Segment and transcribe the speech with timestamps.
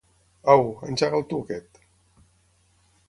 [0.53, 1.81] Au, engega'l tu, aquest.